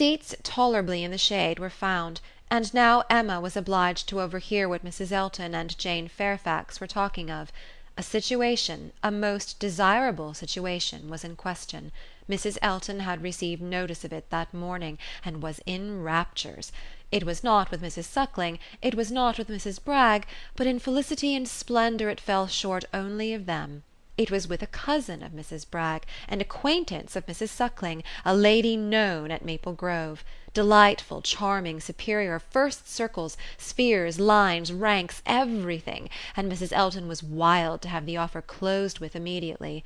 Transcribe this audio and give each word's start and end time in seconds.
Seats 0.00 0.34
tolerably 0.42 1.04
in 1.04 1.10
the 1.10 1.18
shade 1.18 1.58
were 1.58 1.68
found, 1.68 2.22
and 2.50 2.72
now 2.72 3.04
Emma 3.10 3.38
was 3.38 3.54
obliged 3.54 4.08
to 4.08 4.22
overhear 4.22 4.66
what 4.66 4.82
Mrs. 4.82 5.12
Elton 5.12 5.54
and 5.54 5.76
Jane 5.76 6.08
Fairfax 6.08 6.80
were 6.80 6.86
talking 6.86 7.30
of. 7.30 7.52
A 7.98 8.02
situation, 8.02 8.94
a 9.02 9.10
most 9.10 9.58
desirable 9.58 10.32
situation, 10.32 11.10
was 11.10 11.22
in 11.22 11.36
question. 11.36 11.92
Mrs. 12.30 12.56
Elton 12.62 13.00
had 13.00 13.22
received 13.22 13.60
notice 13.60 14.02
of 14.02 14.10
it 14.10 14.30
that 14.30 14.54
morning, 14.54 14.96
and 15.22 15.42
was 15.42 15.60
in 15.66 16.02
raptures. 16.02 16.72
It 17.12 17.24
was 17.24 17.44
not 17.44 17.70
with 17.70 17.82
Mrs. 17.82 18.04
Suckling, 18.04 18.58
it 18.80 18.94
was 18.94 19.12
not 19.12 19.36
with 19.36 19.48
Mrs. 19.48 19.84
Bragg, 19.84 20.26
but 20.56 20.66
in 20.66 20.78
felicity 20.78 21.36
and 21.36 21.46
splendour 21.46 22.08
it 22.08 22.22
fell 22.22 22.46
short 22.46 22.86
only 22.94 23.34
of 23.34 23.44
them. 23.44 23.82
It 24.20 24.30
was 24.30 24.46
with 24.46 24.62
a 24.62 24.66
cousin 24.66 25.22
of 25.22 25.32
Mrs. 25.32 25.64
Bragg, 25.70 26.04
an 26.28 26.42
acquaintance 26.42 27.16
of 27.16 27.24
Mrs. 27.24 27.48
Suckling, 27.48 28.02
a 28.22 28.36
lady 28.36 28.76
known 28.76 29.30
at 29.30 29.46
Maple 29.46 29.72
Grove. 29.72 30.26
Delightful, 30.52 31.22
charming, 31.22 31.80
superior, 31.80 32.38
first 32.38 32.86
circles, 32.86 33.38
spheres, 33.56 34.20
lines, 34.20 34.74
ranks, 34.74 35.22
everything, 35.24 36.10
and 36.36 36.52
Mrs. 36.52 36.70
Elton 36.70 37.08
was 37.08 37.22
wild 37.22 37.80
to 37.80 37.88
have 37.88 38.04
the 38.04 38.18
offer 38.18 38.42
closed 38.42 38.98
with 38.98 39.16
immediately. 39.16 39.84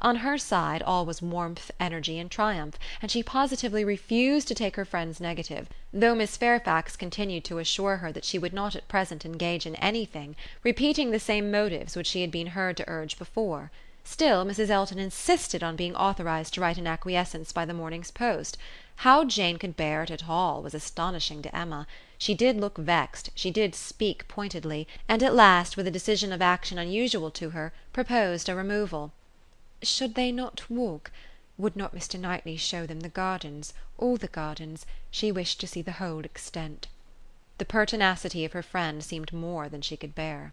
On 0.00 0.16
her 0.16 0.38
side 0.38 0.80
all 0.84 1.04
was 1.04 1.20
warmth, 1.20 1.72
energy 1.80 2.20
and 2.20 2.30
triumph, 2.30 2.78
and 3.02 3.10
she 3.10 3.20
positively 3.20 3.84
refused 3.84 4.46
to 4.46 4.54
take 4.54 4.76
her 4.76 4.84
friend's 4.84 5.20
negative, 5.20 5.68
though 5.92 6.14
Miss 6.14 6.36
Fairfax 6.36 6.94
continued 6.94 7.42
to 7.46 7.58
assure 7.58 7.96
her 7.96 8.12
that 8.12 8.24
she 8.24 8.38
would 8.38 8.52
not 8.52 8.76
at 8.76 8.86
present 8.86 9.26
engage 9.26 9.66
in 9.66 9.74
anything, 9.74 10.36
repeating 10.62 11.10
the 11.10 11.18
same 11.18 11.50
motives 11.50 11.96
which 11.96 12.06
she 12.06 12.20
had 12.20 12.30
been 12.30 12.48
heard 12.48 12.76
to 12.76 12.88
urge 12.88 13.18
before. 13.18 13.72
Still 14.04 14.44
Mrs. 14.44 14.70
Elton 14.70 15.00
insisted 15.00 15.64
on 15.64 15.74
being 15.74 15.96
authorized 15.96 16.54
to 16.54 16.60
write 16.60 16.78
an 16.78 16.86
acquiescence 16.86 17.50
by 17.50 17.64
the 17.64 17.74
morning's 17.74 18.12
post. 18.12 18.56
How 19.02 19.24
Jane 19.24 19.58
could 19.58 19.76
bear 19.76 20.04
it 20.04 20.12
at 20.12 20.28
all 20.28 20.62
was 20.62 20.74
astonishing 20.74 21.42
to 21.42 21.54
Emma. 21.54 21.88
She 22.16 22.34
did 22.34 22.56
look 22.56 22.78
vexed, 22.78 23.30
she 23.34 23.50
did 23.50 23.74
speak 23.74 24.28
pointedly, 24.28 24.86
and 25.08 25.24
at 25.24 25.34
last, 25.34 25.76
with 25.76 25.88
a 25.88 25.90
decision 25.90 26.32
of 26.32 26.40
action 26.40 26.78
unusual 26.78 27.32
to 27.32 27.50
her, 27.50 27.72
proposed 27.92 28.48
a 28.48 28.54
removal. 28.54 29.12
"Should 29.80 30.16
they 30.16 30.32
not 30.32 30.68
walk? 30.68 31.12
Would 31.56 31.76
not 31.76 31.94
Mr. 31.94 32.18
Knightley 32.18 32.56
show 32.56 32.84
them 32.84 32.98
the 32.98 33.08
gardens, 33.08 33.72
all 33.96 34.16
the 34.16 34.26
gardens? 34.26 34.84
She 35.08 35.30
wished 35.30 35.60
to 35.60 35.68
see 35.68 35.82
the 35.82 35.92
whole 36.02 36.24
extent." 36.24 36.88
The 37.58 37.64
pertinacity 37.64 38.44
of 38.44 38.54
her 38.54 38.62
friend 38.64 39.04
seemed 39.04 39.32
more 39.32 39.68
than 39.68 39.80
she 39.80 39.96
could 39.96 40.16
bear. 40.16 40.52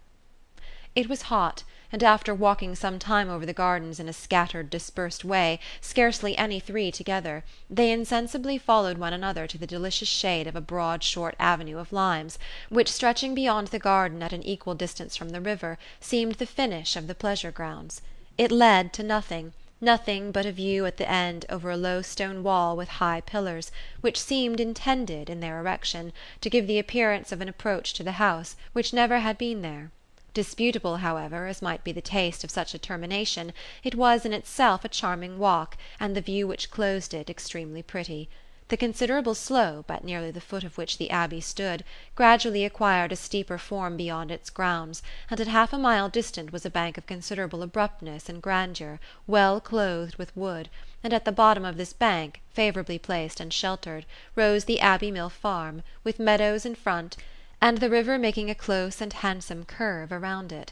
It 0.94 1.09
was 1.09 1.23
hot, 1.23 1.64
and 1.92 2.04
after 2.04 2.36
walking 2.36 2.76
some 2.76 3.00
time 3.00 3.28
over 3.28 3.48
the 3.48 3.52
gardens 3.52 4.00
in 4.00 4.08
a 4.08 4.14
scattered 4.14 4.70
dispersed 4.70 5.26
way, 5.26 5.60
scarcely 5.82 6.38
any 6.38 6.60
three 6.60 6.92
together, 6.92 7.44
they 7.67 7.92
insensibly 7.92 8.60
followed 8.60 9.00
one 9.00 9.12
another 9.12 9.48
to 9.48 9.58
the 9.58 9.66
delicious 9.66 10.08
shade 10.08 10.45
of 10.45 10.56
a 10.56 10.62
broad 10.62 11.04
short 11.04 11.34
avenue 11.39 11.80
of 11.80 11.92
limes, 11.92 12.38
which, 12.70 12.92
stretching 12.92 13.34
beyond 13.34 13.70
the 13.70 13.80
garden 13.80 14.22
at 14.22 14.34
an 14.34 14.44
equal 14.44 14.76
distance 14.76 15.17
from 15.17 15.30
the 15.30 15.42
river, 15.42 15.80
seemed 16.00 16.36
the 16.36 16.45
finish 16.45 16.95
of 16.95 17.08
the 17.08 17.16
pleasure 17.16 17.52
grounds. 17.52 18.04
It 18.38 18.52
led 18.52 18.91
to 18.91 19.02
nothing, 19.03 19.53
nothing 19.80 20.33
but 20.33 20.45
a 20.45 20.52
view 20.52 20.86
at 20.86 20.97
the 20.97 21.09
end 21.09 21.45
over 21.47 21.72
a 21.72 21.78
low 21.78 22.02
stone 22.02 22.44
wall 22.44 22.75
with 22.75 22.89
high 23.00 23.22
pillars, 23.22 23.72
which 24.02 24.19
seemed 24.19 24.59
intended, 24.59 25.30
in 25.30 25.39
their 25.39 25.58
erection, 25.58 26.11
to 26.42 26.50
give 26.50 26.67
the 26.67 26.77
appearance 26.77 27.31
of 27.31 27.39
an 27.39 27.47
approach 27.47 27.94
to 27.94 28.03
the 28.03 28.19
house, 28.19 28.58
which 28.73 28.92
never 28.92 29.19
had 29.19 29.38
been 29.38 29.61
there. 29.61 29.89
Disputable, 30.33 30.97
however, 30.97 31.47
as 31.47 31.61
might 31.61 31.86
be 31.86 31.94
the 31.94 32.02
taste 32.02 32.44
of 32.44 32.52
such 32.52 32.73
a 32.73 32.77
termination, 32.77 33.53
it 33.86 33.95
was 33.95 34.25
in 34.25 34.33
itself 34.33 34.83
a 34.83 34.89
charming 34.89 35.39
walk, 35.39 35.77
and 35.97 36.14
the 36.14 36.20
view 36.20 36.45
which 36.45 36.70
closed 36.70 37.14
it 37.14 37.30
extremely 37.30 37.81
pretty. 37.81 38.27
The 38.69 38.77
considerable 38.77 39.35
slope, 39.35 39.91
at 39.91 40.03
nearly 40.03 40.31
the 40.31 40.41
foot 40.41 40.63
of 40.63 40.75
which 40.75 40.97
the 40.97 41.11
Abbey 41.11 41.39
stood, 41.39 41.83
gradually 42.16 42.66
acquired 42.66 43.11
a 43.11 43.16
steeper 43.16 43.59
form 43.59 43.95
beyond 43.95 44.31
its 44.31 44.49
grounds, 44.49 45.03
and 45.30 45.39
at 45.39 45.45
half 45.45 45.71
a 45.71 45.77
mile 45.77 46.09
distant 46.09 46.52
was 46.52 46.65
a 46.65 46.71
bank 46.71 46.98
of 46.98 47.05
considerable 47.05 47.61
abruptness 47.61 48.27
and 48.27 48.42
grandeur, 48.42 48.99
well 49.27 49.61
clothed 49.61 50.15
with 50.15 50.36
wood, 50.36 50.67
and 51.04 51.14
at 51.14 51.25
the 51.25 51.31
bottom 51.31 51.64
of 51.64 51.77
this 51.77 51.93
bank, 51.93 52.42
favourably 52.49 52.98
placed 52.98 53.39
and 53.39 53.54
sheltered, 53.54 54.04
rose 54.33 54.65
the 54.65 54.80
Abbey 54.80 55.11
Mill 55.11 55.30
farm, 55.30 55.83
with 56.04 56.17
meadows 56.17 56.65
in 56.65 56.73
front 56.73 57.17
and 57.61 57.77
the 57.77 57.89
river 57.92 58.17
making 58.17 58.49
a 58.49 58.55
close 58.55 58.99
and 58.99 59.14
handsome 59.14 59.64
curve 59.64 60.11
around 60.11 60.52
it. 60.52 60.71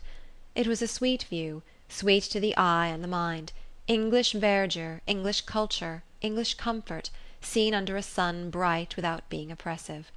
It 0.56 0.66
was 0.66 0.82
a 0.82 0.88
sweet 0.88 1.22
view, 1.26 1.62
sweet 1.90 2.24
to 2.24 2.40
the 2.40 2.58
eye 2.58 2.88
and 2.88 3.04
the 3.04 3.08
mind; 3.08 3.52
English 3.88 4.32
verdure, 4.32 5.02
English 5.06 5.42
culture, 5.42 6.02
English 6.22 6.56
comfort, 6.56 7.12
seen 7.46 7.74
under 7.74 7.98
a 7.98 8.04
sun 8.04 8.50
bright 8.50 8.96
without 8.96 9.30
being 9.30 9.52
oppressive. 9.52 10.12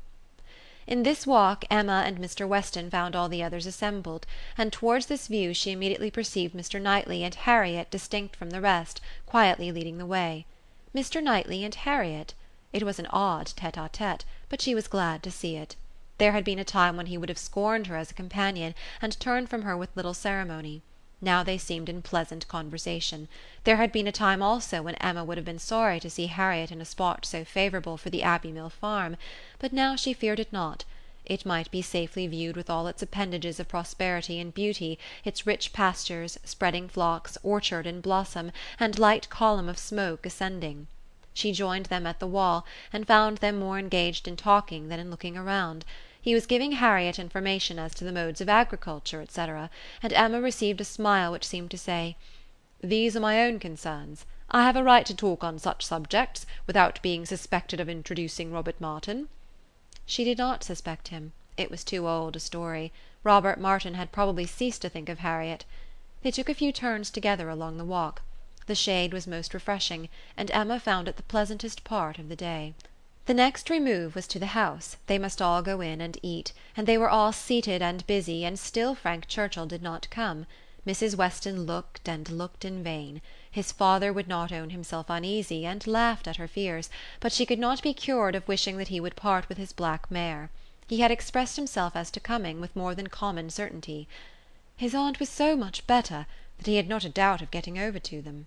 In 0.87 1.03
this 1.03 1.27
walk 1.27 1.65
Emma 1.69 2.05
and 2.07 2.19
Mr. 2.19 2.47
Weston 2.47 2.91
found 2.91 3.17
all 3.17 3.29
the 3.29 3.43
others 3.43 3.67
assembled, 3.67 4.25
and 4.57 4.73
towards 4.73 5.07
this 5.07 5.27
view 5.27 5.53
she 5.53 5.73
immediately 5.73 6.13
perceived 6.13 6.55
Mr. 6.55 6.81
Knightley 6.81 7.25
and 7.25 7.35
Harriet 7.35 7.91
distinct 7.91 8.37
from 8.37 8.51
the 8.51 8.61
rest, 8.61 9.01
quietly 9.27 9.73
leading 9.73 9.99
the 9.99 10.07
way. 10.07 10.47
Mr. 10.95 11.21
Knightley 11.21 11.65
and 11.65 11.75
Harriet! 11.75 12.35
It 12.73 12.85
was 12.85 12.99
an 13.01 13.07
odd 13.07 13.49
tete, 13.57 14.25
but 14.49 14.61
she 14.61 14.75
was 14.75 14.87
glad 14.87 15.23
to 15.25 15.31
see 15.33 15.57
it. 15.57 15.75
There 16.19 16.33
had 16.33 16.45
been 16.45 16.59
a 16.61 16.65
time 16.65 16.97
when 16.97 17.07
he 17.07 17.19
would 17.19 17.29
have 17.29 17.39
scorned 17.39 17.89
her 17.89 17.97
as 17.97 18.11
a 18.11 18.15
companion, 18.15 18.75
and 19.03 19.19
turned 19.19 19.51
from 19.51 19.63
her 19.63 19.77
with 19.77 19.97
little 19.97 20.15
ceremony. 20.15 20.83
Now 21.23 21.43
they 21.43 21.57
seemed 21.57 21.89
in 21.89 22.03
pleasant 22.03 22.47
conversation. 22.47 23.29
There 23.65 23.79
had 23.79 23.91
been 23.91 24.07
a 24.07 24.13
time 24.13 24.43
also 24.43 24.83
when 24.83 24.97
Emma 24.97 25.25
would 25.25 25.39
have 25.39 25.47
been 25.47 25.59
sorry 25.59 25.99
to 26.01 26.11
see 26.11 26.27
Harriet 26.27 26.71
in 26.71 26.83
a 26.83 26.85
spot 26.85 27.25
so 27.25 27.43
favourable 27.43 27.97
for 27.97 28.11
the 28.11 28.23
Abbey 28.23 28.53
Mill 28.53 28.69
farm; 28.69 29.17
but 29.59 29.73
now 29.73 29.97
she 29.97 30.13
feared 30.13 30.39
it 30.39 30.53
not. 30.53 30.85
It 31.25 31.47
might 31.47 31.71
be 31.71 31.81
safely 31.81 32.27
viewed 32.27 32.55
with 32.55 32.69
all 32.69 32.87
its 32.87 33.01
appendages 33.01 33.59
of 33.59 33.67
prosperity 33.67 34.39
and 34.39 34.53
beauty, 34.53 34.99
its 35.25 35.47
rich 35.47 35.73
pastures, 35.73 36.39
spreading 36.45 36.87
flocks, 36.87 37.39
orchard 37.43 37.87
in 37.87 38.03
blossom, 38.03 38.53
and 38.79 38.99
light 38.99 39.31
column 39.31 39.71
of 39.71 39.79
smoke 39.79 40.27
ascending. 40.27 40.87
She 41.33 41.53
joined 41.53 41.87
them 41.87 42.07
at 42.07 42.21
the 42.21 42.27
wall, 42.27 42.67
and 42.93 43.07
found 43.07 43.39
them 43.39 43.59
more 43.59 43.79
engaged 43.79 44.29
in 44.29 44.37
talking 44.37 44.89
than 44.89 45.01
in 45.01 45.11
looking 45.11 45.39
around. 45.39 45.87
He 46.27 46.35
was 46.35 46.45
giving 46.47 46.73
Harriet 46.73 47.21
information 47.21 47.79
as 47.79 47.95
to 47.95 48.03
the 48.03 48.11
modes 48.11 48.41
of 48.41 48.49
agriculture, 48.49 49.25
&c., 49.29 49.41
and 49.41 50.13
Emma 50.13 50.41
received 50.41 50.81
a 50.81 50.85
smile 50.85 51.31
which 51.31 51.47
seemed 51.47 51.71
to 51.71 51.79
say, 51.79 52.17
"These 52.81 53.17
are 53.17 53.21
my 53.21 53.45
own 53.45 53.61
concerns. 53.61 54.27
I 54.51 54.65
have 54.65 54.75
a 54.75 54.83
right 54.83 55.07
to 55.07 55.15
talk 55.15 55.45
on 55.45 55.61
such 55.61 55.87
subjects, 55.87 56.45
without 56.67 57.01
being 57.01 57.27
suspected 57.27 57.79
of 57.79 57.89
introducing 57.89 58.51
Robert 58.51 58.81
Martin." 58.81 59.29
She 60.05 60.25
did 60.25 60.37
not 60.37 60.65
suspect 60.65 61.07
him; 61.15 61.33
it 61.57 61.71
was 61.71 61.85
too 61.85 62.09
old 62.09 62.35
a 62.35 62.41
story; 62.41 62.93
Robert 63.23 63.61
Martin 63.61 63.95
had 63.95 64.11
probably 64.11 64.47
ceased 64.47 64.83
to 64.83 64.89
think 64.89 65.09
of 65.09 65.21
Harriet. 65.21 65.65
They 66.23 66.33
took 66.33 66.49
a 66.49 66.55
few 66.55 66.73
turns 66.73 67.09
together 67.09 67.49
along 67.49 67.77
the 67.77 67.85
walk. 67.85 68.23
The 68.67 68.75
shade 68.75 69.13
was 69.13 69.29
most 69.29 69.55
refreshing, 69.55 70.09
and 70.37 70.51
Emma 70.51 70.81
found 70.81 71.07
it 71.07 71.19
the 71.19 71.23
pleasantest 71.23 71.85
part 71.85 72.19
of 72.19 72.29
the 72.29 72.35
day. 72.35 72.75
The 73.27 73.35
next 73.35 73.71
remove 73.71 74.15
was 74.15 74.29
to 74.29 74.39
the 74.39 74.55
house; 74.55 74.99
they 75.09 75.19
must 75.19 75.43
all 75.43 75.61
go 75.61 75.81
in 75.81 76.01
and 76.01 76.17
eat; 76.23 76.53
and 76.77 76.87
they 76.87 76.97
were 76.97 77.11
all 77.11 77.33
seated 77.33 77.83
and 77.83 78.07
busy, 78.07 78.45
and 78.45 78.57
still 78.57 78.95
Frank 78.95 79.27
Churchill 79.27 79.67
did 79.67 79.83
not 79.83 80.09
come. 80.11 80.47
Mrs. 80.87 81.17
Weston 81.17 81.65
looked 81.67 82.09
and 82.09 82.29
looked 82.31 82.65
in 82.65 82.85
vain. 82.85 83.21
His 83.51 83.73
father 83.73 84.13
would 84.13 84.29
not 84.29 84.53
own 84.53 84.71
himself 84.71 85.07
uneasy, 85.11 85.67
and 85.67 85.85
laughed 85.89 86.29
at 86.29 86.37
her 86.37 86.47
fears; 86.47 86.89
but 87.19 87.33
she 87.33 87.45
could 87.45 87.59
not 87.59 87.83
be 87.83 87.93
cured 87.93 88.37
of 88.37 88.47
wishing 88.47 88.77
that 88.77 88.89
he 88.95 89.01
would 89.01 89.17
part 89.17 89.49
with 89.49 89.59
his 89.59 89.73
black 89.73 90.09
mare. 90.09 90.49
He 90.87 91.01
had 91.01 91.11
expressed 91.11 91.57
himself 91.57 91.97
as 91.97 92.13
to 92.13 92.21
coming, 92.21 92.61
with 92.61 92.77
more 92.77 92.95
than 92.95 93.09
common 93.09 93.51
certainty. 93.51 94.07
His 94.77 94.95
aunt 94.95 95.19
was 95.19 95.29
so 95.31 95.57
much 95.57 95.85
better, 95.89 96.27
that 96.59 96.69
he 96.69 96.77
had 96.77 96.87
not 96.89 97.03
a 97.03 97.09
doubt 97.09 97.43
of 97.43 97.51
getting 97.51 97.77
over 97.77 97.99
to 97.99 98.23
them. 98.23 98.47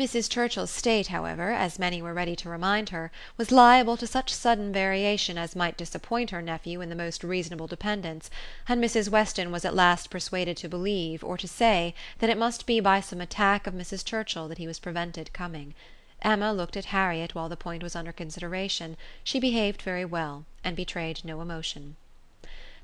Mrs. 0.00 0.30
Churchill's 0.30 0.70
state, 0.70 1.08
however, 1.08 1.50
as 1.50 1.78
many 1.78 2.00
were 2.00 2.14
ready 2.14 2.34
to 2.36 2.48
remind 2.48 2.88
her, 2.88 3.12
was 3.36 3.52
liable 3.52 3.98
to 3.98 4.06
such 4.06 4.32
sudden 4.32 4.72
variation 4.72 5.36
as 5.36 5.54
might 5.54 5.76
disappoint 5.76 6.30
her 6.30 6.40
nephew 6.40 6.80
in 6.80 6.88
the 6.88 6.94
most 6.96 7.22
reasonable 7.22 7.66
dependence, 7.66 8.30
and 8.66 8.82
Mrs. 8.82 9.10
Weston 9.10 9.52
was 9.52 9.62
at 9.62 9.74
last 9.74 10.08
persuaded 10.08 10.56
to 10.56 10.70
believe, 10.70 11.22
or 11.22 11.36
to 11.36 11.46
say, 11.46 11.94
that 12.18 12.30
it 12.30 12.38
must 12.38 12.64
be 12.64 12.80
by 12.80 13.02
some 13.02 13.20
attack 13.20 13.66
of 13.66 13.74
Mrs. 13.74 14.02
Churchill 14.02 14.48
that 14.48 14.56
he 14.56 14.66
was 14.66 14.78
prevented 14.78 15.34
coming. 15.34 15.74
Emma 16.22 16.50
looked 16.50 16.78
at 16.78 16.86
Harriet 16.96 17.34
while 17.34 17.50
the 17.50 17.54
point 17.54 17.82
was 17.82 17.94
under 17.94 18.10
consideration; 18.10 18.96
she 19.22 19.38
behaved 19.38 19.82
very 19.82 20.06
well, 20.06 20.46
and 20.64 20.76
betrayed 20.76 21.22
no 21.26 21.42
emotion. 21.42 21.96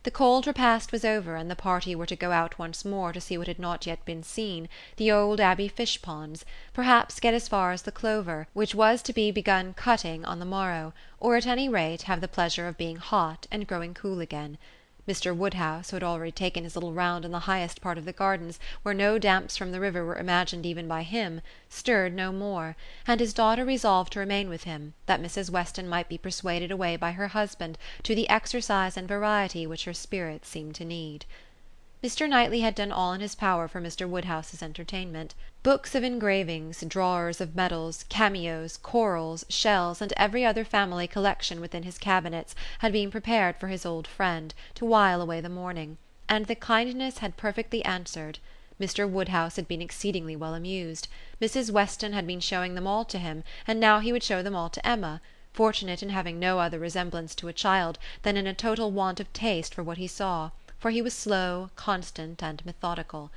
The 0.06 0.12
cold 0.12 0.46
repast 0.46 0.92
was 0.92 1.04
over, 1.04 1.34
and 1.34 1.50
the 1.50 1.56
party 1.56 1.96
were 1.96 2.06
to 2.06 2.14
go 2.14 2.30
out 2.30 2.60
once 2.60 2.84
more 2.84 3.12
to 3.12 3.20
see 3.20 3.36
what 3.36 3.48
had 3.48 3.58
not 3.58 3.86
yet 3.88 4.04
been 4.04 4.22
seen, 4.22 4.68
the 4.98 5.10
old 5.10 5.40
Abbey 5.40 5.66
fish 5.66 6.00
ponds, 6.00 6.44
perhaps 6.72 7.18
get 7.18 7.34
as 7.34 7.48
far 7.48 7.72
as 7.72 7.82
the 7.82 7.90
clover, 7.90 8.46
which 8.52 8.72
was 8.72 9.02
to 9.02 9.12
be 9.12 9.32
begun 9.32 9.74
cutting 9.74 10.24
on 10.24 10.38
the 10.38 10.44
morrow, 10.44 10.94
or 11.18 11.34
at 11.34 11.44
any 11.44 11.68
rate 11.68 12.02
have 12.02 12.20
the 12.20 12.28
pleasure 12.28 12.68
of 12.68 12.78
being 12.78 12.98
hot 12.98 13.48
and 13.50 13.66
growing 13.66 13.94
cool 13.94 14.20
again. 14.20 14.58
Mr. 15.08 15.32
Woodhouse, 15.36 15.90
who 15.90 15.96
had 15.96 16.02
already 16.02 16.32
taken 16.32 16.64
his 16.64 16.74
little 16.74 16.92
round 16.92 17.24
in 17.24 17.30
the 17.30 17.38
highest 17.46 17.80
part 17.80 17.96
of 17.96 18.04
the 18.04 18.12
gardens, 18.12 18.58
where 18.82 18.92
no 18.92 19.18
damps 19.20 19.56
from 19.56 19.70
the 19.70 19.78
river 19.78 20.04
were 20.04 20.18
imagined 20.18 20.66
even 20.66 20.88
by 20.88 21.04
him, 21.04 21.40
stirred 21.68 22.12
no 22.12 22.32
more, 22.32 22.74
and 23.06 23.20
his 23.20 23.32
daughter 23.32 23.64
resolved 23.64 24.12
to 24.12 24.18
remain 24.18 24.48
with 24.48 24.64
him, 24.64 24.94
that 25.06 25.22
Mrs. 25.22 25.48
Weston 25.48 25.88
might 25.88 26.08
be 26.08 26.18
persuaded 26.18 26.72
away 26.72 26.96
by 26.96 27.12
her 27.12 27.28
husband 27.28 27.78
to 28.02 28.16
the 28.16 28.28
exercise 28.28 28.96
and 28.96 29.06
variety 29.06 29.64
which 29.64 29.84
her 29.84 29.94
spirits 29.94 30.48
seemed 30.48 30.74
to 30.74 30.84
need. 30.84 31.24
Mr. 32.04 32.28
Knightley 32.28 32.60
had 32.60 32.74
done 32.74 32.92
all 32.92 33.14
in 33.14 33.22
his 33.22 33.34
power 33.34 33.66
for 33.66 33.80
Mr. 33.80 34.06
Woodhouse's 34.06 34.62
entertainment. 34.62 35.34
Books 35.62 35.94
of 35.94 36.04
engravings, 36.04 36.84
drawers 36.86 37.40
of 37.40 37.56
medals, 37.56 38.04
cameos, 38.10 38.76
corals, 38.76 39.46
shells, 39.48 40.02
and 40.02 40.12
every 40.14 40.44
other 40.44 40.62
family 40.62 41.06
collection 41.08 41.58
within 41.58 41.84
his 41.84 41.96
cabinets 41.96 42.54
had 42.80 42.92
been 42.92 43.10
prepared 43.10 43.56
for 43.56 43.68
his 43.68 43.86
old 43.86 44.06
friend, 44.06 44.52
to 44.74 44.84
while 44.84 45.22
away 45.22 45.40
the 45.40 45.48
morning; 45.48 45.96
and 46.28 46.44
the 46.44 46.54
kindness 46.54 47.16
had 47.18 47.38
perfectly 47.38 47.82
answered. 47.86 48.40
Mr. 48.78 49.08
Woodhouse 49.08 49.56
had 49.56 49.66
been 49.66 49.80
exceedingly 49.80 50.36
well 50.36 50.52
amused. 50.52 51.08
Mrs. 51.40 51.70
Weston 51.70 52.12
had 52.12 52.26
been 52.26 52.40
showing 52.40 52.74
them 52.74 52.86
all 52.86 53.06
to 53.06 53.18
him, 53.18 53.42
and 53.66 53.80
now 53.80 54.00
he 54.00 54.12
would 54.12 54.22
show 54.22 54.42
them 54.42 54.54
all 54.54 54.68
to 54.68 54.86
Emma, 54.86 55.22
fortunate 55.54 56.02
in 56.02 56.10
having 56.10 56.38
no 56.38 56.58
other 56.58 56.78
resemblance 56.78 57.34
to 57.36 57.48
a 57.48 57.54
child 57.54 57.98
than 58.20 58.36
in 58.36 58.46
a 58.46 58.52
total 58.52 58.90
want 58.90 59.18
of 59.18 59.32
taste 59.32 59.72
for 59.72 59.82
what 59.82 59.96
he 59.96 60.06
saw 60.06 60.50
for 60.78 60.90
he 60.90 61.02
was 61.02 61.14
slow, 61.14 61.70
constant, 61.76 62.42
and 62.42 62.64
methodical. 62.66 63.30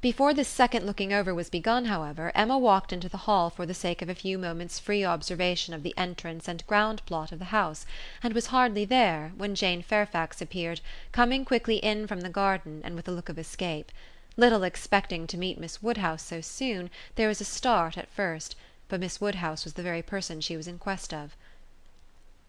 Before 0.00 0.34
this 0.34 0.46
second 0.46 0.86
looking 0.86 1.12
over 1.12 1.34
was 1.34 1.50
begun, 1.50 1.86
however, 1.86 2.30
Emma 2.34 2.56
walked 2.56 2.92
into 2.92 3.08
the 3.08 3.24
hall 3.26 3.50
for 3.50 3.66
the 3.66 3.74
sake 3.74 4.02
of 4.02 4.08
a 4.08 4.14
few 4.14 4.38
moments' 4.38 4.78
free 4.78 5.04
observation 5.04 5.74
of 5.74 5.82
the 5.82 5.94
entrance 5.96 6.46
and 6.46 6.66
ground 6.66 7.02
plot 7.06 7.32
of 7.32 7.38
the 7.38 7.46
house, 7.46 7.86
and 8.22 8.34
was 8.34 8.46
hardly 8.46 8.84
there 8.84 9.32
when 9.36 9.54
Jane 9.54 9.82
Fairfax 9.82 10.40
appeared, 10.40 10.80
coming 11.12 11.44
quickly 11.44 11.78
in 11.78 12.06
from 12.06 12.20
the 12.20 12.28
garden 12.28 12.82
and 12.84 12.94
with 12.94 13.08
a 13.08 13.10
look 13.10 13.28
of 13.28 13.38
escape. 13.38 13.90
Little 14.36 14.62
expecting 14.62 15.26
to 15.26 15.38
meet 15.38 15.58
Miss 15.58 15.82
Woodhouse 15.82 16.22
so 16.22 16.40
soon, 16.40 16.90
there 17.14 17.28
was 17.28 17.40
a 17.40 17.44
start 17.44 17.96
at 17.98 18.12
first, 18.12 18.54
but 18.88 19.00
Miss 19.00 19.20
Woodhouse 19.20 19.64
was 19.64 19.72
the 19.74 19.82
very 19.82 20.02
person 20.02 20.40
she 20.40 20.56
was 20.56 20.68
in 20.68 20.78
quest 20.78 21.12
of. 21.12 21.34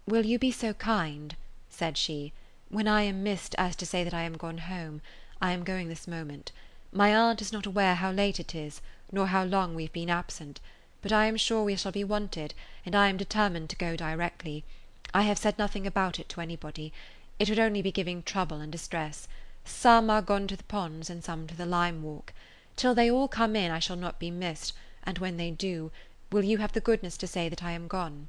"Will 0.05 0.25
you 0.25 0.37
be 0.37 0.51
so 0.51 0.73
kind," 0.73 1.35
said 1.69 1.97
she, 1.97 2.33
when 2.69 2.87
I 2.87 3.03
am 3.03 3.23
missed 3.23 3.55
as 3.57 3.77
to 3.77 3.85
say 3.85 4.03
that 4.03 4.13
I 4.13 4.23
am 4.23 4.35
gone 4.35 4.57
home, 4.57 5.01
I 5.41 5.53
am 5.53 5.63
going 5.63 5.87
this 5.87 6.05
moment. 6.05 6.51
My 6.91 7.15
aunt 7.15 7.41
is 7.41 7.53
not 7.53 7.65
aware 7.65 7.95
how 7.95 8.11
late 8.11 8.41
it 8.41 8.53
is, 8.53 8.81
nor 9.09 9.27
how 9.27 9.45
long 9.45 9.73
we 9.73 9.83
have 9.83 9.93
been 9.93 10.09
absent; 10.09 10.59
but 11.01 11.13
I 11.13 11.27
am 11.27 11.37
sure 11.37 11.63
we 11.63 11.77
shall 11.77 11.93
be 11.93 12.03
wanted, 12.03 12.53
and 12.85 12.93
I 12.93 13.07
am 13.07 13.15
determined 13.15 13.69
to 13.69 13.77
go 13.77 13.95
directly. 13.95 14.65
I 15.13 15.21
have 15.21 15.37
said 15.37 15.57
nothing 15.57 15.87
about 15.87 16.19
it 16.19 16.27
to 16.27 16.41
anybody. 16.41 16.91
It 17.39 17.49
would 17.49 17.57
only 17.57 17.81
be 17.81 17.89
giving 17.93 18.21
trouble 18.21 18.59
and 18.59 18.69
distress. 18.69 19.29
Some 19.63 20.09
are 20.09 20.21
gone 20.21 20.47
to 20.47 20.57
the 20.57 20.63
ponds 20.65 21.09
and 21.09 21.23
some 21.23 21.47
to 21.47 21.55
the 21.55 21.65
lime 21.65 22.03
walk. 22.03 22.33
Till 22.75 22.93
they 22.93 23.09
all 23.09 23.29
come 23.29 23.55
in 23.55 23.71
I 23.71 23.79
shall 23.79 23.95
not 23.95 24.19
be 24.19 24.29
missed, 24.29 24.73
and 25.05 25.19
when 25.19 25.37
they 25.37 25.51
do, 25.51 25.89
will 26.33 26.43
you 26.43 26.57
have 26.57 26.73
the 26.73 26.81
goodness 26.81 27.15
to 27.19 27.27
say 27.27 27.47
that 27.47 27.63
I 27.63 27.71
am 27.71 27.87
gone?" 27.87 28.27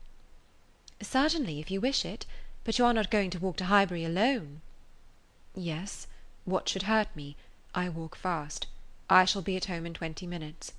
"Certainly, 1.03 1.59
if 1.59 1.73
you 1.73 1.81
wish 1.81 2.05
it. 2.05 2.25
But 2.69 2.79
you 2.79 2.85
are 2.85 2.93
not 2.93 3.09
going 3.09 3.31
to 3.31 3.39
walk 3.39 3.57
to 3.57 3.65
Highbury 3.65 4.05
alone?" 4.05 4.61
"Yes. 5.55 6.07
What 6.45 6.69
should 6.69 6.83
hurt 6.83 7.09
me? 7.17 7.35
I 7.75 7.89
walk 7.89 8.15
fast. 8.15 8.67
I 9.09 9.25
shall 9.25 9.41
be 9.41 9.57
at 9.57 9.65
home 9.73 9.87
in 9.87 9.95
twenty 9.95 10.27
minutes." 10.27 10.75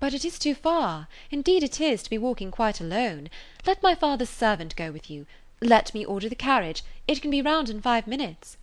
"But 0.00 0.14
it 0.14 0.24
is 0.24 0.38
too 0.38 0.54
far, 0.54 1.06
indeed 1.30 1.62
it 1.62 1.78
is, 1.78 2.02
to 2.04 2.08
be 2.08 2.16
walking 2.16 2.50
quite 2.50 2.80
alone. 2.80 3.28
Let 3.66 3.82
my 3.82 3.94
father's 3.94 4.30
servant 4.30 4.76
go 4.76 4.90
with 4.90 5.10
you. 5.10 5.26
Let 5.60 5.92
me 5.92 6.06
order 6.06 6.26
the 6.26 6.34
carriage. 6.34 6.82
It 7.06 7.20
can 7.20 7.30
be 7.30 7.42
round 7.42 7.68
in 7.68 7.82
five 7.82 8.06
minutes." 8.06 8.56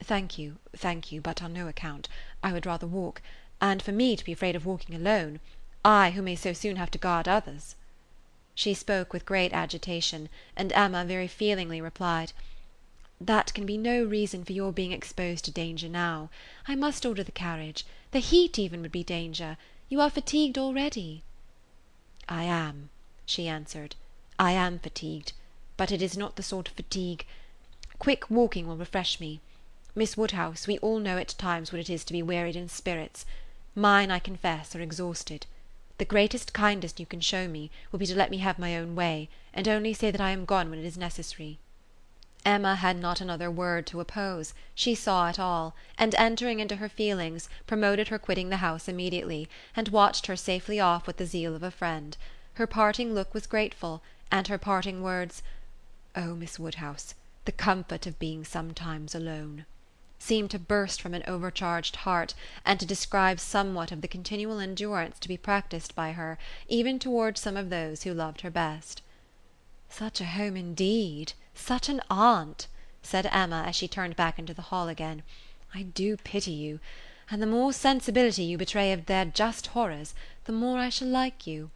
"Thank 0.00 0.36
you, 0.36 0.58
thank 0.74 1.12
you, 1.12 1.20
but 1.20 1.40
on 1.40 1.52
no 1.52 1.68
account. 1.68 2.08
I 2.42 2.52
would 2.52 2.66
rather 2.66 2.88
walk. 2.88 3.22
And 3.60 3.80
for 3.80 3.92
me 3.92 4.16
to 4.16 4.24
be 4.24 4.32
afraid 4.32 4.56
of 4.56 4.66
walking 4.66 4.96
alone 4.96 5.38
I 5.84 6.10
who 6.10 6.22
may 6.22 6.34
so 6.34 6.52
soon 6.52 6.74
have 6.74 6.90
to 6.90 6.98
guard 6.98 7.28
others!" 7.28 7.76
She 8.56 8.72
spoke 8.72 9.12
with 9.12 9.26
great 9.26 9.52
agitation, 9.52 10.28
and 10.54 10.72
Emma 10.74 11.04
very 11.04 11.26
feelingly 11.26 11.80
replied: 11.80 12.30
"That 13.20 13.52
can 13.52 13.66
be 13.66 13.76
no 13.76 14.04
reason 14.04 14.44
for 14.44 14.52
your 14.52 14.70
being 14.72 14.92
exposed 14.92 15.44
to 15.46 15.50
danger 15.50 15.88
now. 15.88 16.30
I 16.68 16.76
must 16.76 17.04
order 17.04 17.24
the 17.24 17.32
carriage. 17.32 17.84
The 18.12 18.20
heat 18.20 18.56
even 18.56 18.80
would 18.82 18.92
be 18.92 19.02
danger. 19.02 19.56
You 19.88 20.00
are 20.00 20.08
fatigued 20.08 20.56
already." 20.56 21.24
"I 22.28 22.44
am," 22.44 22.90
she 23.26 23.48
answered, 23.48 23.96
"I 24.38 24.52
am 24.52 24.78
fatigued; 24.78 25.32
but 25.76 25.90
it 25.90 26.00
is 26.00 26.16
not 26.16 26.36
the 26.36 26.44
sort 26.44 26.68
of 26.68 26.74
fatigue 26.74 27.26
quick 27.98 28.30
walking 28.30 28.68
will 28.68 28.76
refresh 28.76 29.18
me. 29.18 29.40
Miss 29.96 30.16
Woodhouse, 30.16 30.68
we 30.68 30.78
all 30.78 31.00
know 31.00 31.18
at 31.18 31.34
times 31.38 31.72
what 31.72 31.80
it 31.80 31.90
is 31.90 32.04
to 32.04 32.12
be 32.12 32.22
wearied 32.22 32.54
in 32.54 32.68
spirits. 32.68 33.26
Mine, 33.74 34.12
I 34.12 34.20
confess, 34.20 34.76
are 34.76 34.80
exhausted. 34.80 35.46
The 35.96 36.04
greatest 36.04 36.52
kindness 36.52 36.94
you 36.98 37.06
can 37.06 37.20
show 37.20 37.46
me 37.46 37.70
will 37.92 38.00
be 38.00 38.06
to 38.06 38.16
let 38.16 38.28
me 38.28 38.38
have 38.38 38.58
my 38.58 38.76
own 38.76 38.96
way, 38.96 39.28
and 39.52 39.68
only 39.68 39.94
say 39.94 40.10
that 40.10 40.20
I 40.20 40.30
am 40.32 40.44
gone 40.44 40.68
when 40.68 40.80
it 40.80 40.84
is 40.84 40.98
necessary." 40.98 41.60
Emma 42.44 42.74
had 42.74 42.96
not 42.96 43.20
another 43.20 43.48
word 43.48 43.86
to 43.86 44.00
oppose; 44.00 44.54
she 44.74 44.96
saw 44.96 45.28
it 45.28 45.38
all, 45.38 45.76
and 45.96 46.12
entering 46.16 46.58
into 46.58 46.74
her 46.82 46.88
feelings, 46.88 47.48
promoted 47.68 48.08
her 48.08 48.18
quitting 48.18 48.48
the 48.48 48.56
house 48.56 48.88
immediately, 48.88 49.48
and 49.76 49.86
watched 49.90 50.26
her 50.26 50.34
safely 50.34 50.80
off 50.80 51.06
with 51.06 51.18
the 51.18 51.26
zeal 51.26 51.54
of 51.54 51.62
a 51.62 51.70
friend. 51.70 52.16
Her 52.54 52.66
parting 52.66 53.14
look 53.14 53.32
was 53.32 53.46
grateful, 53.46 54.02
and 54.32 54.48
her 54.48 54.58
parting 54.58 55.00
words, 55.00 55.44
"Oh, 56.16 56.34
Miss 56.34 56.58
Woodhouse, 56.58 57.14
the 57.44 57.52
comfort 57.52 58.04
of 58.08 58.18
being 58.18 58.44
sometimes 58.44 59.14
alone!" 59.14 59.64
Seemed 60.18 60.50
to 60.50 60.58
burst 60.58 61.00
from 61.02 61.12
an 61.14 61.24
overcharged 61.26 61.96
heart, 61.96 62.34
and 62.64 62.78
to 62.78 62.86
describe 62.86 63.40
somewhat 63.40 63.90
of 63.90 64.00
the 64.00 64.06
continual 64.08 64.60
endurance 64.60 65.18
to 65.18 65.28
be 65.28 65.36
practised 65.36 65.94
by 65.94 66.12
her 66.12 66.38
even 66.68 66.98
towards 66.98 67.40
some 67.40 67.56
of 67.56 67.68
those 67.68 68.04
who 68.04 68.14
loved 68.14 68.42
her 68.42 68.50
best. 68.50 69.02
"Such 69.88 70.20
a 70.20 70.24
home 70.26 70.56
indeed! 70.56 71.32
Such 71.54 71.88
an 71.88 72.00
aunt!" 72.08 72.68
said 73.02 73.26
Emma 73.32 73.64
as 73.66 73.74
she 73.74 73.88
turned 73.88 74.14
back 74.16 74.38
into 74.38 74.54
the 74.54 74.62
hall 74.70 74.88
again. 74.88 75.22
"I 75.74 75.82
do 75.82 76.16
pity 76.16 76.52
you; 76.52 76.80
and 77.30 77.42
the 77.42 77.46
more 77.46 77.72
sensibility 77.72 78.44
you 78.44 78.56
betray 78.56 78.92
of 78.92 79.06
their 79.06 79.24
just 79.24 79.68
horrors, 79.68 80.14
the 80.44 80.52
more 80.52 80.78
I 80.78 80.90
shall 80.90 81.08
like 81.08 81.46
you. 81.46 81.70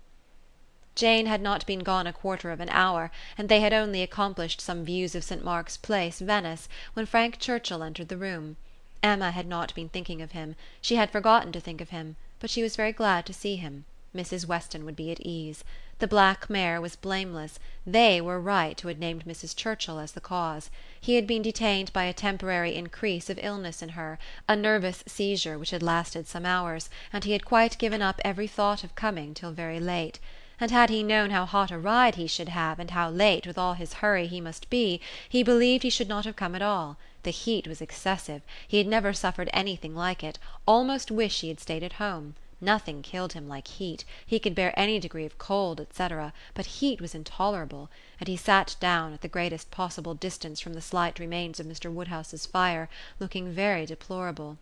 Jane 0.99 1.27
had 1.27 1.41
not 1.41 1.65
been 1.65 1.85
gone 1.85 2.09
a 2.09 2.13
quarter 2.13 2.51
of 2.51 2.59
an 2.59 2.71
hour, 2.71 3.13
and 3.39 3.49
they 3.49 3.61
had 3.61 3.73
only 3.73 4.03
accomplished 4.03 4.61
some 4.61 4.85
views 4.85 5.15
of 5.15 5.23
St. 5.23 5.45
Mark's 5.45 5.77
Place, 5.77 6.19
Venice, 6.19 6.69
when 6.95 7.07
Frank 7.07 7.39
Churchill 7.39 7.85
entered 7.85 8.09
the 8.09 8.17
room. 8.17 8.57
Emma 9.01 9.31
had 9.31 9.47
not 9.47 9.73
been 9.77 9.89
thinking 9.89 10.21
of 10.21 10.33
him; 10.33 10.57
she 10.81 10.97
had 10.97 11.13
forgotten 11.13 11.53
to 11.53 11.61
think 11.61 11.81
of 11.81 11.91
him, 11.91 12.17
but 12.41 12.51
she 12.51 12.65
was 12.65 12.75
very 12.75 12.91
glad 12.91 13.27
to 13.27 13.33
see 13.33 13.55
him. 13.55 13.85
Mrs. 14.13 14.45
Weston 14.49 14.85
would 14.85 14.97
be 14.97 15.13
at 15.13 15.21
ease. 15.21 15.63
The 16.01 16.09
black 16.09 16.51
mare 16.51 16.81
was 16.81 16.97
blameless; 16.97 17.61
they 17.87 18.21
were 18.21 18.41
right 18.41 18.81
who 18.81 18.89
had 18.89 18.99
named 18.99 19.25
Mrs. 19.25 19.55
Churchill 19.55 20.01
as 20.01 20.11
the 20.11 20.21
cause. 20.21 20.69
He 21.01 21.15
had 21.15 21.29
been 21.29 21.43
detained 21.43 21.93
by 21.93 22.07
a 22.07 22.13
temporary 22.13 22.75
increase 22.75 23.31
of 23.31 23.39
illness 23.41 23.83
in 23.83 23.91
her, 23.91 24.19
a 24.49 24.57
nervous 24.57 25.05
seizure 25.07 25.61
which 25.61 25.71
had 25.71 25.81
lasted 25.81 26.27
some 26.27 26.45
hours, 26.45 26.91
and 27.13 27.23
he 27.23 27.31
had 27.31 27.45
quite 27.45 27.79
given 27.79 28.03
up 28.03 28.21
every 28.25 28.49
thought 28.49 28.83
of 28.83 28.97
coming 28.97 29.33
till 29.33 29.53
very 29.53 29.79
late 29.79 30.19
and 30.61 30.71
had 30.73 30.91
he 30.91 31.03
known 31.05 31.31
how 31.31 31.45
hot 31.47 31.71
a 31.71 31.79
ride 31.79 32.17
he 32.17 32.27
should 32.27 32.49
have 32.49 32.81
and 32.81 32.91
how 32.91 33.09
late, 33.09 33.47
with 33.47 33.57
all 33.57 33.75
his 33.75 33.95
hurry, 33.95 34.27
he 34.27 34.41
must 34.41 34.69
be, 34.69 35.01
he 35.29 35.43
believed 35.43 35.85
he 35.85 35.91
should 35.91 36.09
not 36.09 36.25
have 36.25 36.35
come 36.35 36.55
at 36.57 36.63
all. 36.63 36.97
The 37.23 37.31
heat 37.31 37.69
was 37.69 37.81
excessive; 37.81 38.43
he 38.67 38.79
had 38.79 38.87
never 38.89 39.13
suffered 39.13 39.49
anything 39.53 39.95
like 39.95 40.25
it, 40.25 40.39
almost 40.67 41.13
wished 41.13 41.43
he 41.43 41.49
had 41.49 41.61
stayed 41.61 41.85
at 41.85 41.95
home. 41.95 42.35
Nothing 42.61 43.03
killed 43.03 43.35
him 43.35 43.47
like 43.47 43.69
heat; 43.69 44.05
he 44.27 44.41
could 44.41 44.57
bear 44.57 44.77
any 44.77 44.99
degree 44.99 45.25
of 45.25 45.39
cold, 45.39 45.81
etc., 45.81 46.33
but 46.55 46.67
heat 46.67 47.01
was 47.01 47.15
intolerable, 47.15 47.89
and 48.19 48.27
he 48.27 48.37
sat 48.37 48.75
down, 48.81 49.13
at 49.13 49.21
the 49.21 49.29
greatest 49.29 49.71
possible 49.71 50.15
distance 50.15 50.59
from 50.59 50.75
the 50.75 50.81
slight 50.81 51.21
remains 51.21 51.61
of 51.61 51.67
Mr. 51.67 51.89
Woodhouse's 51.93 52.47
fire, 52.47 52.89
looking 53.21 53.53
very 53.53 53.87
deplorable. 53.87 54.59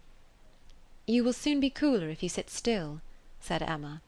"You 1.06 1.24
will 1.24 1.32
soon 1.32 1.58
be 1.58 1.70
cooler 1.70 2.10
if 2.10 2.22
you 2.22 2.28
sit 2.28 2.50
still," 2.50 3.00
said 3.40 3.62
Emma. 3.62 4.02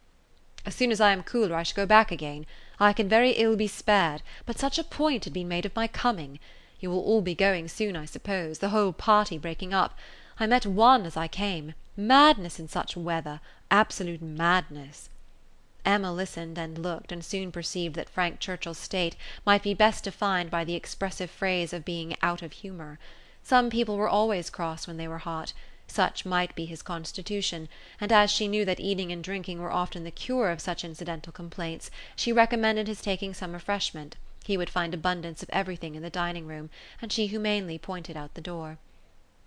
As 0.66 0.74
soon 0.74 0.90
as 0.90 1.00
I 1.00 1.12
am 1.12 1.22
cooler 1.22 1.56
I 1.56 1.62
shall 1.62 1.76
go 1.76 1.86
back 1.86 2.10
again. 2.10 2.46
I 2.80 2.92
can 2.92 3.08
very 3.08 3.30
ill 3.32 3.56
be 3.56 3.66
spared, 3.66 4.22
but 4.46 4.58
such 4.58 4.78
a 4.78 4.84
point 4.84 5.24
had 5.24 5.32
been 5.32 5.48
made 5.48 5.66
of 5.66 5.74
my 5.74 5.86
coming. 5.86 6.38
You 6.80 6.90
will 6.90 7.00
all 7.00 7.22
be 7.22 7.34
going 7.34 7.68
soon, 7.68 7.96
I 7.96 8.04
suppose, 8.04 8.58
the 8.58 8.68
whole 8.68 8.92
party 8.92 9.38
breaking 9.38 9.74
up. 9.74 9.98
I 10.38 10.46
met 10.46 10.66
one 10.66 11.06
as 11.06 11.16
I 11.16 11.26
came. 11.26 11.74
Madness 11.96 12.60
in 12.60 12.68
such 12.68 12.96
weather 12.96 13.40
absolute 13.70 14.22
madness." 14.22 15.10
Emma 15.84 16.12
listened 16.12 16.58
and 16.58 16.78
looked, 16.78 17.12
and 17.12 17.24
soon 17.24 17.50
perceived 17.50 17.94
that 17.96 18.08
Frank 18.08 18.40
Churchill's 18.40 18.78
state 18.78 19.16
might 19.46 19.62
be 19.62 19.74
best 19.74 20.04
defined 20.04 20.50
by 20.50 20.64
the 20.64 20.74
expressive 20.74 21.30
phrase 21.30 21.72
of 21.72 21.84
being 21.84 22.16
out 22.22 22.42
of 22.42 22.52
humour. 22.52 22.98
Some 23.42 23.70
people 23.70 23.96
were 23.96 24.08
always 24.08 24.50
cross 24.50 24.86
when 24.86 24.98
they 24.98 25.08
were 25.08 25.18
hot. 25.18 25.52
Such 25.90 26.26
might 26.26 26.54
be 26.54 26.66
his 26.66 26.82
constitution, 26.82 27.66
and 27.98 28.12
as 28.12 28.30
she 28.30 28.46
knew 28.46 28.66
that 28.66 28.78
eating 28.78 29.10
and 29.10 29.24
drinking 29.24 29.58
were 29.58 29.72
often 29.72 30.04
the 30.04 30.10
cure 30.10 30.50
of 30.50 30.60
such 30.60 30.84
incidental 30.84 31.32
complaints, 31.32 31.90
she 32.14 32.30
recommended 32.30 32.86
his 32.88 33.00
taking 33.00 33.32
some 33.32 33.54
refreshment. 33.54 34.16
He 34.44 34.58
would 34.58 34.68
find 34.68 34.92
abundance 34.92 35.42
of 35.42 35.48
everything 35.48 35.94
in 35.94 36.02
the 36.02 36.10
dining 36.10 36.46
room, 36.46 36.68
and 37.00 37.10
she 37.10 37.26
humanely 37.26 37.78
pointed 37.78 38.18
out 38.18 38.34
the 38.34 38.42
door. 38.42 38.76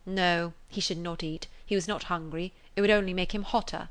No, 0.03 0.53
he 0.67 0.81
should 0.81 0.97
not 0.97 1.21
eat; 1.21 1.45
he 1.63 1.75
was 1.75 1.87
not 1.87 2.05
hungry; 2.09 2.53
it 2.75 2.81
would 2.81 2.89
only 2.89 3.13
make 3.13 3.35
him 3.35 3.43
hotter. 3.43 3.89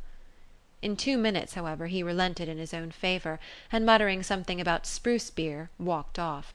In 0.83 0.97
two 0.97 1.17
minutes, 1.19 1.55
however, 1.55 1.87
he 1.87 2.03
relented 2.03 2.49
in 2.49 2.59
his 2.59 2.75
own 2.75 2.91
favour, 2.91 3.39
and 3.71 3.87
muttering 3.87 4.25
something 4.25 4.61
about 4.61 4.87
spruce 4.87 5.31
beer, 5.31 5.71
walked 5.79 6.19
off. 6.19 6.53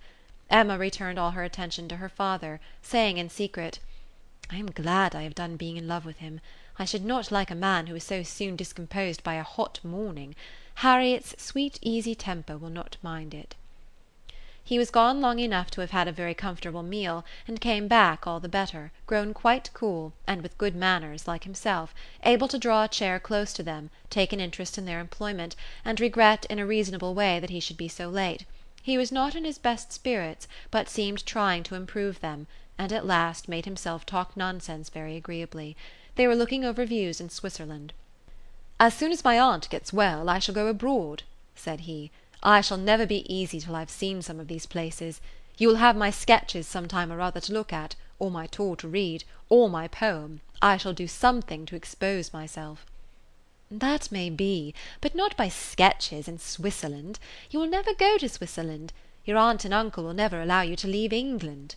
Emma 0.49 0.77
returned 0.77 1.17
all 1.17 1.31
her 1.31 1.45
attention 1.45 1.87
to 1.87 1.95
her 1.95 2.09
father, 2.09 2.59
saying 2.81 3.17
in 3.17 3.29
secret, 3.29 3.79
"I 4.51 4.57
am 4.57 4.67
glad 4.67 5.15
I 5.15 5.23
have 5.23 5.33
done 5.33 5.57
being 5.57 5.75
in 5.75 5.87
love 5.87 6.05
with 6.05 6.17
him. 6.17 6.39
I 6.77 6.85
should 6.85 7.03
not 7.03 7.31
like 7.31 7.49
a 7.49 7.55
man 7.55 7.87
who 7.87 7.95
is 7.95 8.03
so 8.03 8.21
soon 8.21 8.55
discomposed 8.55 9.23
by 9.23 9.33
a 9.33 9.41
hot 9.43 9.79
morning. 9.83 10.35
Harriet's 10.75 11.33
sweet 11.43 11.79
easy 11.81 12.13
temper 12.13 12.55
will 12.55 12.69
not 12.69 12.97
mind 13.01 13.33
it." 13.33 13.55
He 14.63 14.77
was 14.77 14.91
gone 14.91 15.19
long 15.19 15.39
enough 15.39 15.71
to 15.71 15.81
have 15.81 15.89
had 15.89 16.07
a 16.07 16.11
very 16.11 16.35
comfortable 16.35 16.83
meal, 16.83 17.25
and 17.47 17.59
came 17.59 17.87
back 17.87 18.27
all 18.27 18.39
the 18.39 18.47
better, 18.47 18.91
grown 19.07 19.33
quite 19.33 19.71
cool, 19.73 20.13
and 20.27 20.43
with 20.43 20.59
good 20.59 20.75
manners, 20.75 21.27
like 21.27 21.45
himself, 21.45 21.95
able 22.21 22.47
to 22.49 22.59
draw 22.59 22.83
a 22.83 22.87
chair 22.87 23.19
close 23.19 23.51
to 23.53 23.63
them, 23.63 23.89
take 24.11 24.31
an 24.31 24.39
interest 24.39 24.77
in 24.77 24.85
their 24.85 24.99
employment, 24.99 25.55
and 25.83 25.99
regret 25.99 26.45
in 26.51 26.59
a 26.59 26.67
reasonable 26.67 27.15
way 27.15 27.39
that 27.39 27.49
he 27.49 27.59
should 27.59 27.77
be 27.77 27.87
so 27.87 28.09
late. 28.09 28.45
He 28.83 28.95
was 28.95 29.11
not 29.11 29.33
in 29.33 29.43
his 29.43 29.57
best 29.57 29.91
spirits, 29.91 30.47
but 30.69 30.87
seemed 30.87 31.25
trying 31.25 31.63
to 31.63 31.73
improve 31.73 32.19
them, 32.19 32.45
and 32.77 32.91
at 32.91 33.05
last 33.05 33.47
made 33.47 33.65
himself 33.65 34.05
talk 34.05 34.35
nonsense 34.35 34.89
very 34.89 35.15
agreeably. 35.15 35.77
They 36.15 36.27
were 36.27 36.35
looking 36.35 36.65
over 36.65 36.85
views 36.85 37.21
in 37.21 37.29
Switzerland. 37.29 37.93
"As 38.79 38.93
soon 38.93 39.11
as 39.11 39.23
my 39.23 39.39
aunt 39.39 39.69
gets 39.69 39.93
well, 39.93 40.27
I 40.29 40.39
shall 40.39 40.55
go 40.55 40.67
abroad," 40.67 41.23
said 41.55 41.81
he. 41.81 42.11
"I 42.43 42.61
shall 42.61 42.77
never 42.77 43.05
be 43.05 43.33
easy 43.33 43.61
till 43.61 43.75
I've 43.75 43.89
seen 43.89 44.21
some 44.21 44.39
of 44.39 44.47
these 44.47 44.65
places. 44.65 45.21
You 45.57 45.69
will 45.69 45.77
have 45.77 45.95
my 45.95 46.11
sketches 46.11 46.67
some 46.67 46.87
time 46.87 47.11
or 47.11 47.21
other 47.21 47.39
to 47.39 47.53
look 47.53 47.71
at, 47.71 47.95
or 48.19 48.29
my 48.29 48.45
tour 48.45 48.75
to 48.75 48.87
read, 48.89 49.23
or 49.47 49.69
my 49.69 49.87
poem. 49.87 50.41
I 50.61 50.75
shall 50.75 50.93
do 50.93 51.07
something 51.07 51.65
to 51.67 51.75
expose 51.77 52.33
myself." 52.33 52.85
"That 53.71 54.11
may 54.11 54.29
be, 54.29 54.73
but 54.99 55.15
not 55.15 55.37
by 55.37 55.47
sketches 55.47 56.27
in 56.27 56.39
Swisserland. 56.39 57.19
You 57.49 57.59
will 57.59 57.67
never 57.67 57.93
go 57.93 58.17
to 58.17 58.27
Swisserland. 58.27 58.91
Your 59.23 59.37
aunt 59.37 59.63
and 59.63 59.73
uncle 59.73 60.03
will 60.03 60.13
never 60.13 60.41
allow 60.41 60.61
you 60.61 60.75
to 60.75 60.87
leave 60.87 61.13
England." 61.13 61.75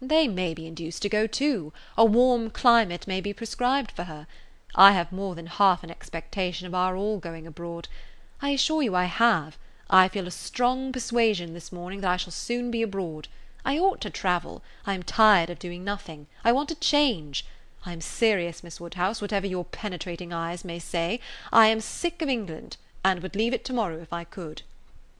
"They 0.00 0.28
may 0.28 0.54
be 0.54 0.68
induced 0.68 1.02
to 1.02 1.08
go 1.08 1.26
too. 1.26 1.72
A 1.96 2.04
warm 2.04 2.50
climate 2.50 3.08
may 3.08 3.20
be 3.20 3.32
prescribed 3.32 3.90
for 3.90 4.04
her. 4.04 4.28
I 4.76 4.92
have 4.92 5.10
more 5.10 5.34
than 5.34 5.46
half 5.46 5.82
an 5.82 5.90
expectation 5.90 6.68
of 6.68 6.74
our 6.74 6.94
all 6.96 7.18
going 7.18 7.48
abroad. 7.48 7.88
I 8.40 8.50
assure 8.50 8.80
you 8.80 8.94
I 8.94 9.06
have. 9.06 9.58
I 9.90 10.06
feel 10.06 10.28
a 10.28 10.30
strong 10.30 10.92
persuasion 10.92 11.52
this 11.52 11.72
morning 11.72 12.00
that 12.02 12.10
I 12.12 12.16
shall 12.16 12.30
soon 12.30 12.70
be 12.70 12.80
abroad. 12.80 13.26
I 13.64 13.76
ought 13.76 14.00
to 14.02 14.10
travel. 14.10 14.62
I 14.86 14.94
am 14.94 15.02
tired 15.02 15.50
of 15.50 15.58
doing 15.58 15.82
nothing. 15.82 16.28
I 16.44 16.52
want 16.52 16.70
a 16.70 16.76
change. 16.76 17.44
I 17.84 17.92
am 17.92 18.00
serious, 18.00 18.62
Miss 18.62 18.80
Woodhouse, 18.80 19.20
whatever 19.20 19.48
your 19.48 19.64
penetrating 19.64 20.32
eyes 20.32 20.64
may 20.64 20.78
say. 20.78 21.18
I 21.52 21.66
am 21.66 21.80
sick 21.80 22.22
of 22.22 22.28
England, 22.28 22.76
and 23.04 23.20
would 23.20 23.34
leave 23.34 23.52
it 23.52 23.64
to 23.64 23.72
morrow 23.72 24.00
if 24.00 24.12
I 24.12 24.22
could." 24.22 24.62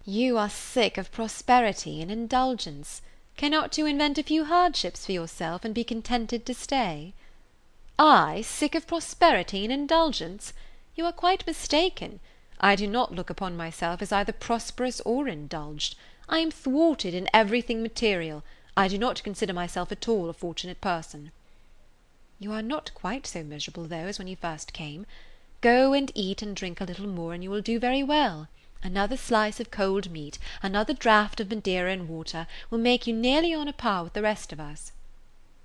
"You 0.05 0.39
are 0.39 0.49
sick 0.49 0.97
of 0.97 1.11
prosperity 1.11 2.01
and 2.01 2.13
indulgence. 2.13 3.03
Cannot 3.39 3.79
you 3.79 3.87
invent 3.87 4.19
a 4.19 4.25
few 4.25 4.47
hardships 4.47 5.07
for 5.07 5.13
yourself, 5.13 5.65
and 5.65 5.73
be 5.73 5.85
contented 5.85 6.45
to 6.45 6.53
stay?" 6.53 7.15
"I 7.97 8.43
sick 8.43 8.75
of 8.75 8.89
prosperity 8.89 9.63
and 9.63 9.73
indulgence? 9.73 10.53
You 10.97 11.05
are 11.05 11.13
quite 11.13 11.47
mistaken. 11.47 12.19
I 12.59 12.75
do 12.75 12.89
not 12.89 13.15
look 13.15 13.31
upon 13.31 13.57
myself 13.57 14.03
as 14.03 14.11
either 14.11 14.33
prosperous 14.33 15.01
or 15.03 15.29
indulged. 15.29 15.95
I 16.29 16.41
am 16.41 16.51
thwarted 16.51 17.15
in 17.15 17.29
everything 17.33 17.81
material. 17.81 18.43
I 18.77 18.89
do 18.89 18.99
not 18.99 19.23
consider 19.23 19.53
myself 19.53 19.93
at 19.93 20.09
all 20.09 20.29
a 20.29 20.33
fortunate 20.33 20.81
person. 20.81 21.31
You 22.41 22.51
are 22.51 22.61
not 22.61 22.93
quite 22.93 23.25
so 23.25 23.45
miserable, 23.45 23.85
though, 23.85 24.09
as 24.09 24.19
when 24.19 24.27
you 24.27 24.35
first 24.35 24.73
came. 24.73 25.07
Go 25.61 25.93
and 25.93 26.11
eat 26.17 26.43
and 26.43 26.57
drink 26.57 26.81
a 26.81 26.85
little 26.85 27.07
more, 27.07 27.35
and 27.35 27.45
you 27.45 27.51
will 27.51 27.63
do 27.63 27.79
very 27.79 28.03
well. 28.03 28.49
Another 28.83 29.17
slice 29.17 29.59
of 29.59 29.71
cold 29.71 30.11
meat, 30.11 30.39
another 30.63 30.95
draught 30.95 31.41
of 31.41 31.51
Madeira 31.51 31.93
and 31.93 32.09
water, 32.09 32.47
will 32.71 32.79
make 32.79 33.07
you 33.07 33.13
nearly 33.13 33.53
on 33.53 33.67
a 33.67 33.73
par 33.73 34.05
with 34.05 34.13
the 34.13 34.23
rest 34.23 34.53
of 34.53 34.61
us. 34.61 34.93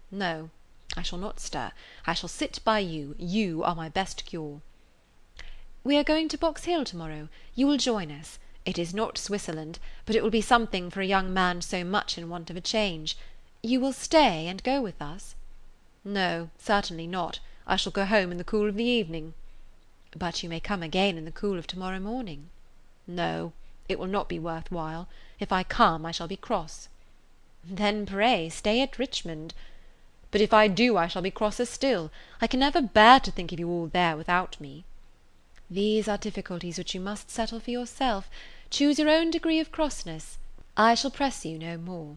No, 0.09 0.49
I 0.97 1.03
shall 1.03 1.19
not 1.19 1.39
stir. 1.39 1.71
I 2.07 2.13
shall 2.13 2.29
sit 2.29 2.59
by 2.63 2.79
you. 2.79 3.15
You 3.19 3.63
are 3.63 3.75
my 3.75 3.87
best 3.87 4.25
cure. 4.25 4.61
We 5.83 5.97
are 5.97 6.03
going 6.03 6.27
to 6.29 6.37
Box 6.37 6.63
Hill 6.63 6.85
to 6.85 6.97
morrow. 6.97 7.29
You 7.55 7.67
will 7.67 7.77
join 7.77 8.11
us. 8.11 8.39
It 8.65 8.79
is 8.79 8.93
not 8.93 9.17
Swisserland, 9.17 9.77
but 10.05 10.15
it 10.15 10.23
will 10.23 10.29
be 10.29 10.41
something 10.41 10.89
for 10.89 11.01
a 11.01 11.05
young 11.05 11.33
man 11.33 11.61
so 11.61 11.83
much 11.83 12.17
in 12.17 12.29
want 12.29 12.49
of 12.49 12.55
a 12.55 12.61
change. 12.61 13.17
You 13.61 13.79
will 13.79 13.93
stay 13.93 14.47
and 14.47 14.63
go 14.63 14.81
with 14.81 15.01
us? 15.01 15.35
"No, 16.03 16.49
certainly 16.57 17.05
not. 17.05 17.39
I 17.67 17.75
shall 17.75 17.91
go 17.91 18.05
home 18.05 18.31
in 18.31 18.37
the 18.37 18.43
cool 18.43 18.67
of 18.67 18.75
the 18.75 18.83
evening." 18.85 19.33
"But 20.17 20.41
you 20.41 20.49
may 20.49 20.59
come 20.59 20.81
again 20.81 21.17
in 21.17 21.25
the 21.25 21.31
cool 21.31 21.59
of 21.59 21.67
to 21.67 21.77
morrow 21.77 21.99
morning." 21.99 22.49
"No, 23.05 23.51
it 23.89 23.99
will 23.99 24.07
not 24.07 24.29
be 24.29 24.39
worth 24.39 24.71
while. 24.71 25.09
If 25.37 25.51
I 25.51 25.63
come 25.63 26.05
I 26.05 26.11
shall 26.11 26.29
be 26.29 26.37
cross." 26.37 26.87
"Then 27.61 28.05
pray 28.05 28.47
stay 28.47 28.79
at 28.81 28.97
Richmond." 28.97 29.53
"But 30.31 30.39
if 30.39 30.53
I 30.53 30.69
do 30.69 30.95
I 30.95 31.07
shall 31.07 31.21
be 31.21 31.29
crosser 31.29 31.65
still. 31.65 32.11
I 32.39 32.47
can 32.47 32.61
never 32.61 32.81
bear 32.81 33.19
to 33.19 33.29
think 33.29 33.51
of 33.51 33.59
you 33.59 33.67
all 33.69 33.87
there 33.87 34.15
without 34.15 34.57
me." 34.61 34.85
"These 35.69 36.07
are 36.07 36.17
difficulties 36.17 36.77
which 36.77 36.95
you 36.95 37.01
must 37.01 37.29
settle 37.29 37.59
for 37.59 37.71
yourself. 37.71 38.29
Choose 38.69 38.97
your 38.97 39.09
own 39.09 39.31
degree 39.31 39.59
of 39.59 39.69
crossness. 39.69 40.37
I 40.77 40.95
shall 40.95 41.11
press 41.11 41.43
you 41.43 41.59
no 41.59 41.77
more. 41.77 42.15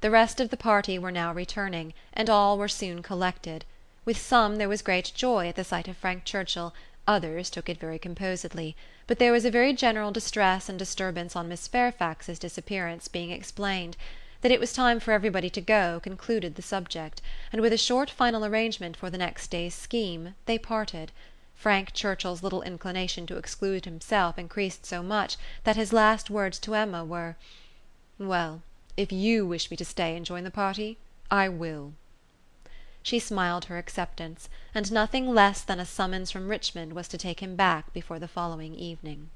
The 0.00 0.10
rest 0.10 0.40
of 0.40 0.50
the 0.50 0.56
party 0.56 0.98
were 0.98 1.12
now 1.12 1.32
returning, 1.32 1.94
and 2.12 2.28
all 2.28 2.58
were 2.58 2.66
soon 2.66 3.02
collected. 3.02 3.64
With 4.04 4.18
some 4.18 4.56
there 4.56 4.68
was 4.68 4.82
great 4.82 5.12
joy 5.14 5.46
at 5.48 5.54
the 5.54 5.62
sight 5.62 5.86
of 5.86 5.96
Frank 5.96 6.24
Churchill, 6.24 6.74
others 7.06 7.50
took 7.50 7.68
it 7.68 7.78
very 7.78 7.98
composedly; 7.98 8.74
but 9.06 9.18
there 9.18 9.32
was 9.32 9.44
a 9.44 9.50
very 9.50 9.72
general 9.72 10.10
distress 10.10 10.68
and 10.68 10.78
disturbance 10.78 11.36
on 11.36 11.48
Miss 11.48 11.68
Fairfax's 11.68 12.38
disappearance 12.38 13.06
being 13.08 13.30
explained. 13.30 13.96
That 14.40 14.50
it 14.50 14.60
was 14.60 14.72
time 14.72 14.98
for 14.98 15.12
everybody 15.12 15.48
to 15.50 15.60
go 15.60 16.00
concluded 16.02 16.56
the 16.56 16.62
subject, 16.62 17.22
and 17.52 17.60
with 17.62 17.72
a 17.72 17.78
short 17.78 18.10
final 18.10 18.44
arrangement 18.44 18.96
for 18.96 19.08
the 19.08 19.18
next 19.18 19.48
day's 19.48 19.74
scheme, 19.74 20.34
they 20.46 20.58
parted. 20.58 21.12
Frank 21.54 21.92
Churchill's 21.92 22.42
little 22.42 22.62
inclination 22.62 23.26
to 23.28 23.38
exclude 23.38 23.84
himself 23.84 24.38
increased 24.38 24.84
so 24.84 25.02
much 25.02 25.36
that 25.64 25.76
his 25.76 25.92
last 25.92 26.28
words 26.28 26.58
to 26.58 26.74
Emma 26.74 27.04
were: 27.04 27.36
"Well! 28.18 28.62
If 28.96 29.12
you 29.12 29.46
wish 29.46 29.70
me 29.70 29.76
to 29.78 29.84
stay 29.84 30.16
and 30.16 30.26
join 30.26 30.44
the 30.44 30.50
party, 30.50 30.98
I 31.30 31.48
will." 31.48 31.92
She 33.06 33.20
smiled 33.20 33.66
her 33.66 33.78
acceptance, 33.78 34.48
and 34.74 34.90
nothing 34.90 35.32
less 35.32 35.62
than 35.62 35.78
a 35.78 35.86
summons 35.86 36.32
from 36.32 36.48
Richmond 36.48 36.92
was 36.92 37.06
to 37.06 37.16
take 37.16 37.38
him 37.38 37.54
back 37.54 37.92
before 37.92 38.18
the 38.18 38.26
following 38.26 38.74
evening. 38.74 39.30